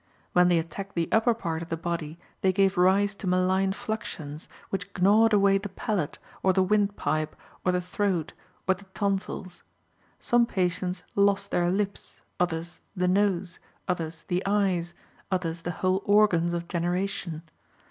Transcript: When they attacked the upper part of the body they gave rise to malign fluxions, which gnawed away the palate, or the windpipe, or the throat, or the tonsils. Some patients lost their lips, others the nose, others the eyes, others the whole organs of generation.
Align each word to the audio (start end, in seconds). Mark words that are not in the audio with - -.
When 0.33 0.47
they 0.47 0.57
attacked 0.57 0.95
the 0.95 1.07
upper 1.11 1.35
part 1.35 1.61
of 1.61 1.69
the 1.69 1.77
body 1.77 2.17
they 2.41 2.51
gave 2.51 2.75
rise 2.75 3.13
to 3.13 3.27
malign 3.27 3.71
fluxions, 3.71 4.47
which 4.71 4.87
gnawed 4.99 5.31
away 5.31 5.59
the 5.59 5.69
palate, 5.69 6.17
or 6.41 6.53
the 6.53 6.63
windpipe, 6.63 7.35
or 7.63 7.71
the 7.71 7.81
throat, 7.81 8.33
or 8.67 8.73
the 8.73 8.85
tonsils. 8.95 9.61
Some 10.19 10.47
patients 10.47 11.03
lost 11.15 11.51
their 11.51 11.69
lips, 11.69 12.19
others 12.39 12.81
the 12.95 13.07
nose, 13.07 13.59
others 13.87 14.23
the 14.27 14.41
eyes, 14.43 14.95
others 15.29 15.61
the 15.61 15.69
whole 15.69 16.01
organs 16.05 16.55
of 16.55 16.67
generation. 16.67 17.43